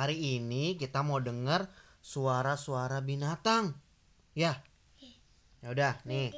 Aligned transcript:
Hari 0.00 0.40
ini 0.40 0.80
kita 0.80 1.04
mau 1.04 1.20
dengar 1.20 1.68
suara-suara 2.00 3.04
binatang. 3.04 3.76
Ya. 4.32 4.64
Ya 5.60 5.68
udah, 5.76 6.00
nih. 6.08 6.32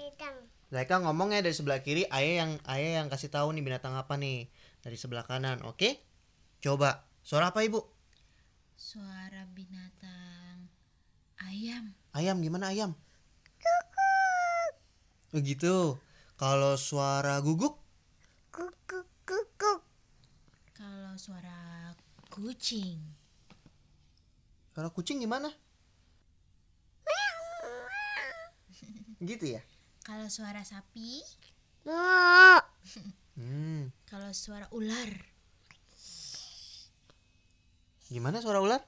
Zaika 0.75 0.99
ngomongnya 0.99 1.47
dari 1.47 1.55
sebelah 1.55 1.79
kiri, 1.79 2.03
ayah 2.11 2.43
yang 2.43 2.59
ayah 2.67 2.99
yang 2.99 3.07
kasih 3.07 3.31
tahu 3.31 3.55
nih 3.55 3.63
binatang 3.63 3.95
apa 3.95 4.19
nih 4.19 4.51
dari 4.83 4.99
sebelah 4.99 5.23
kanan, 5.23 5.63
oke? 5.63 5.95
Coba. 6.59 7.07
Suara 7.23 7.55
apa, 7.55 7.63
Ibu? 7.63 7.79
Suara 8.75 9.47
binatang 9.55 10.67
ayam. 11.47 11.95
Ayam 12.19 12.43
gimana 12.43 12.75
ayam? 12.75 12.99
Begitu. 15.31 16.03
Kalau 16.35 16.75
suara 16.75 17.39
guguk? 17.39 17.79
Kalau 20.75 21.15
suara 21.15 21.95
kucing. 22.27 23.22
Suara 24.73 24.89
kucing 24.89 25.21
gimana? 25.21 25.53
Gitu 29.29 29.57
ya? 29.57 29.61
Kalau 30.01 30.33
suara 30.33 30.65
sapi. 30.65 31.21
Hmm. 33.37 33.93
Kalau 34.09 34.33
suara 34.33 34.67
ular. 34.73 35.13
Gimana 38.09 38.41
suara 38.41 38.65
ular? 38.65 38.81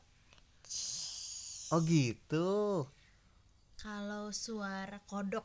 Oh 1.72 1.80
gitu. 1.84 2.84
Kalau 3.80 4.32
suara 4.32 5.00
kodok. 5.04 5.44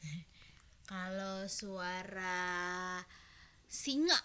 Kalau 0.92 1.48
suara 1.48 3.00
singa. 3.68 4.16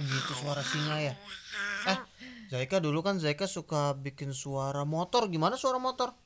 Gitu 0.00 0.32
suara 0.38 0.62
singa 0.64 0.96
ya. 1.00 1.14
Eh, 1.88 1.98
Zaika 2.52 2.80
dulu 2.80 3.00
kan 3.04 3.18
Zaika 3.20 3.44
suka 3.48 3.92
bikin 3.98 4.32
suara 4.32 4.84
motor. 4.88 5.28
Gimana 5.28 5.56
suara 5.60 5.76
motor? 5.76 6.16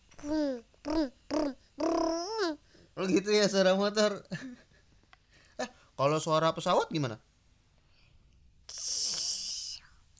Oh 2.96 3.04
gitu 3.08 3.28
ya 3.32 3.46
suara 3.50 3.76
motor. 3.76 4.24
eh, 5.62 5.68
kalau 5.98 6.18
suara 6.22 6.52
pesawat 6.52 6.88
gimana? 6.92 7.18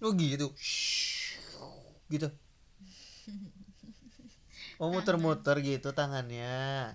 Oh 0.05 0.13
gitu. 0.13 0.53
Gitu. 2.13 2.29
Oh 4.77 4.93
muter-muter 4.93 5.57
gitu 5.65 5.89
tangannya. 5.97 6.93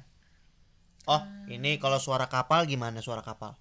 Oh, 1.12 1.28
ini 1.52 1.76
kalau 1.76 2.00
suara 2.00 2.32
kapal 2.32 2.64
gimana 2.64 3.04
suara 3.04 3.20
kapal? 3.20 3.60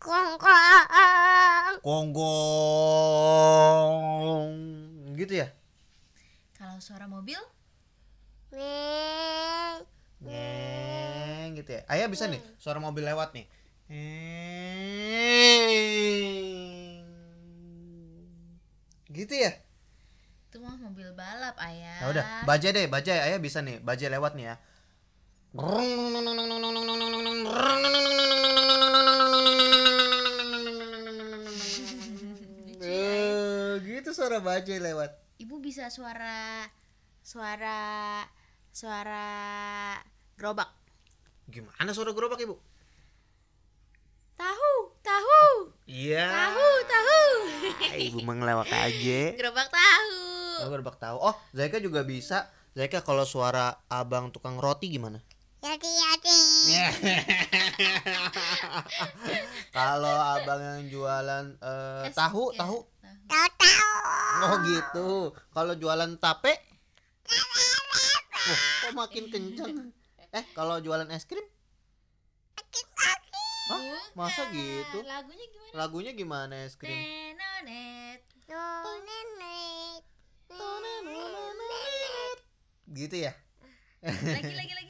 Konggong. 1.83 2.23
Gitu 5.19 5.42
ya? 5.42 5.51
Kalau 6.55 6.79
suara 6.79 7.11
mobil. 7.11 7.42
Ngeng 10.23 11.59
gitu 11.59 11.75
ya. 11.75 11.83
Ayah 11.91 12.07
bisa 12.07 12.31
nih 12.31 12.39
suara 12.62 12.79
mobil 12.79 13.03
lewat 13.03 13.34
nih. 13.34 13.51
Gitu 19.11 19.35
ya? 19.35 19.59
Itu 20.47 20.62
mah 20.62 20.79
mobil 20.79 21.11
balap 21.19 21.59
ayah. 21.67 21.98
Ya 21.98 22.07
udah, 22.14 22.47
bajai 22.47 22.70
deh, 22.70 22.87
bajai. 22.87 23.19
Ayah 23.27 23.42
bisa 23.42 23.59
nih, 23.59 23.83
bajai 23.83 24.07
lewat 24.07 24.39
nih 24.39 24.55
ya. 24.55 24.62
Suara 34.31 34.47
bajai 34.62 34.78
lewat. 34.78 35.11
Ibu 35.42 35.59
bisa 35.59 35.91
suara 35.91 36.62
suara 37.19 38.23
suara 38.70 39.27
gerobak. 40.39 40.70
Gimana 41.51 41.91
suara 41.91 42.14
gerobak 42.14 42.39
ibu? 42.39 42.55
Tahu, 44.39 44.73
tahu, 45.02 45.74
Iya. 45.91 46.30
tahu, 46.30 46.68
tahu. 46.86 47.18
Ah, 47.91 47.98
Ibu 47.98 48.23
mengelewat 48.23 48.70
aja. 48.70 49.35
Gerobak 49.35 49.67
tahu. 49.67 50.14
Oh, 50.62 50.68
gerobak 50.70 50.97
tahu. 51.02 51.17
Oh, 51.18 51.35
Zaika 51.51 51.83
juga 51.83 52.07
bisa. 52.07 52.47
Zaika 52.79 53.02
kalau 53.02 53.27
suara 53.27 53.83
abang 53.91 54.30
tukang 54.30 54.62
roti 54.62 54.95
gimana? 54.95 55.18
kalau 59.74 60.17
abang 60.39 60.62
yang 60.62 60.86
jualan 60.86 61.58
Es- 62.07 62.14
tahu, 62.14 62.55
ya, 62.55 62.62
tahu. 62.62 62.79
Tahu. 63.30 63.95
Oh 64.41 64.57
gitu. 64.67 65.08
Kalau 65.55 65.74
jualan 65.79 66.18
tape? 66.18 66.55
Oh, 68.41 68.58
kok 68.83 68.92
makin 68.96 69.24
kencang? 69.30 69.95
Eh, 70.35 70.45
kalau 70.55 70.83
jualan 70.83 71.07
es 71.14 71.27
krim? 71.27 71.45
Hah? 73.70 73.80
Masa 74.18 74.51
gitu? 74.51 75.07
Lagunya 75.07 75.46
gimana? 75.46 75.73
Lagunya 75.79 76.13
gimana 76.14 76.55
es 76.67 76.74
krim? 76.74 76.91
Nenonet. 76.91 78.27
Gitu 82.91 83.17
ya? 83.23 83.33
Lagi 84.02 84.55
lagi 84.58 84.74
lagi. 84.74 84.89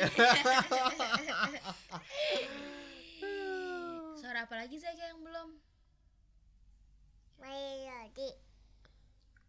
Suara 4.20 4.48
apa 4.48 4.54
lagi 4.56 4.80
Zaga 4.80 5.12
yang 5.12 5.20
belum? 5.20 5.60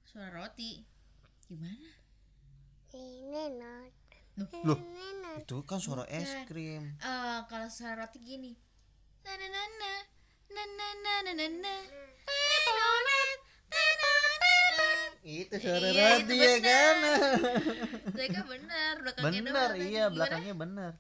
Suara 0.03 0.44
roti. 0.44 0.84
Gimana? 2.91 3.88
Loh, 4.67 4.75
itu 5.39 5.63
kan 5.63 5.79
suara 5.79 6.03
es 6.12 6.28
Bukan. 6.28 6.44
krim. 6.47 6.83
Eh, 7.00 7.39
kalau 7.47 7.72
suara 7.72 8.03
roti 8.03 8.19
gini. 8.19 8.51
Na 9.23 9.31
na 9.38 9.47
na 9.47 9.63
na 10.51 10.62
na 10.68 10.68
na 10.75 10.88
na 11.23 11.31
na 11.31 11.47
na 11.47 11.73
Itu 15.51 15.59
suara 15.59 15.84
Iya, 15.84 16.07
itu 16.17 16.31
ya 16.31 16.53
benar. 16.56 16.63
kan? 16.63 16.95
Zaga 18.16 18.41
benar, 18.47 18.94
belakangnya 19.03 19.41
Benar, 19.44 19.51
doang 19.51 19.72
tadi. 19.75 19.84
iya 19.84 20.03
Gimana? 20.07 20.16
belakangnya 20.16 20.56
benar. 20.56 20.91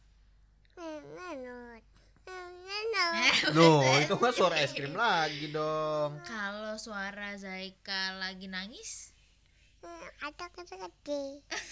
Eh, 2.91 3.37
Loh, 3.55 3.79
itu 3.97 4.13
mah 4.13 4.31
suara 4.31 4.59
es 4.59 4.71
krim 4.71 4.91
lagi 4.91 5.47
dong. 5.49 6.19
Kalau 6.23 6.75
suara 6.75 7.31
Zaika 7.35 8.17
lagi 8.17 8.45
nangis, 8.45 9.15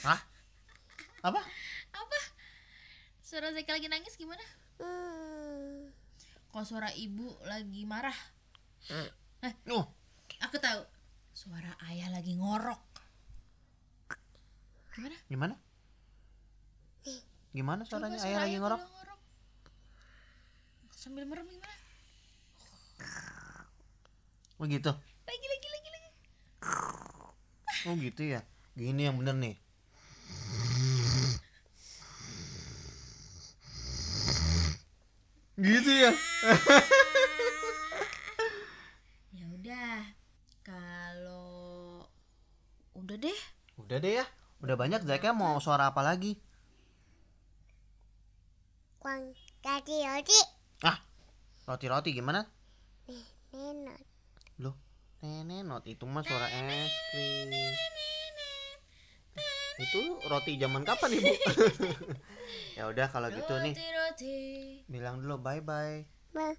Hah? 0.08 0.20
Apa? 1.20 1.42
apa? 1.92 2.20
Suara 3.20 3.52
Zaika 3.52 3.76
lagi 3.76 3.88
nangis 3.88 4.16
gimana? 4.16 4.42
Kalau 6.50 6.66
suara 6.66 6.90
ibu 6.96 7.28
lagi 7.44 7.84
marah, 7.84 8.16
Oh, 9.68 9.86
aku 10.40 10.58
tahu. 10.58 10.82
Suara 11.40 11.72
ayah 11.88 12.12
lagi 12.12 12.36
ngorok. 12.36 12.84
Gimana? 14.92 15.16
gimana? 15.32 15.56
Gimana 17.56 17.82
Coba 17.88 18.12
suaranya 18.12 18.20
suara 18.20 18.28
ayah 18.28 18.40
lagi 18.44 18.52
ayah 18.52 18.60
ngorok? 18.60 18.82
kalau 18.84 18.92
ngorok. 19.00 19.20
Sambil 20.92 21.24
merem 21.24 21.48
gimana? 21.48 21.76
Oh 24.60 24.68
gitu. 24.68 24.92
Lagi 25.24 25.48
lagi 25.48 25.68
lagi 25.72 25.90
lagi. 25.96 26.10
Oh 27.88 27.96
gitu 27.96 28.22
ya. 28.28 28.44
Gini 28.76 29.08
yang 29.08 29.16
bener 29.16 29.40
nih. 29.40 29.56
Gitu. 35.56 35.92
Ya 36.04 36.12
udah. 39.56 40.20
Kalau 40.70 42.06
udah 42.94 43.18
deh. 43.18 43.40
Udah 43.82 43.98
deh 43.98 44.22
ya. 44.22 44.26
Udah 44.70 44.78
banyak 44.78 45.02
Zaika 45.02 45.34
mau 45.34 45.58
suara 45.58 45.90
apa 45.90 46.06
lagi? 46.06 46.38
Ah, 50.86 51.02
roti-roti 51.66 52.14
gimana? 52.14 52.46
Loh, 54.62 54.78
nenenot 55.26 55.90
itu 55.90 56.06
mah 56.06 56.22
suara 56.22 56.46
es 56.54 56.94
krim. 57.10 57.50
Itu 59.90 60.22
roti 60.30 60.62
zaman 60.62 60.86
kapan 60.86 61.18
ibu? 61.18 61.34
ya 62.78 62.94
udah 62.94 63.10
kalau 63.10 63.34
gitu 63.34 63.58
nih, 63.66 63.74
Roti 63.74 63.88
roti. 63.90 64.38
bilang 64.86 65.18
dulu 65.18 65.42
bye 65.42 65.66
bye. 65.66 66.06
Bye 66.38 66.54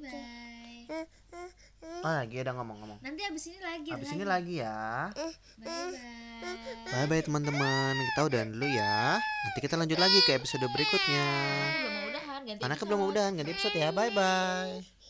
bye. 0.00 1.52
Oh 1.82 2.12
lagi 2.14 2.36
ada 2.42 2.50
ngomong-ngomong. 2.54 2.98
Nanti 3.02 3.22
abis 3.26 3.44
ini 3.50 3.58
lagi. 3.62 3.88
ada 3.90 3.94
Habis 3.98 4.10
ini 4.14 4.24
lagi. 4.26 4.54
lagi 4.58 4.66
ya. 4.66 5.10
Bye 5.58 5.66
bye. 5.66 6.90
Bye 6.90 7.06
bye 7.06 7.22
teman-teman. 7.22 7.94
Kita 8.12 8.20
udahan 8.26 8.48
dulu 8.50 8.66
ya. 8.66 9.18
Nanti 9.18 9.58
kita 9.62 9.74
lanjut 9.78 9.98
lagi 9.98 10.18
ke 10.26 10.34
episode 10.34 10.66
berikutnya. 10.70 11.26
Belum 11.78 11.94
udahan 12.10 12.40
ganti 12.46 12.60
Anaknya 12.62 12.84
belum 12.86 12.98
mau 12.98 13.10
udahan 13.10 13.32
ganti 13.38 13.50
episode 13.54 13.76
ya. 13.78 13.90
Bye 13.94 14.10
bye. 14.14 15.01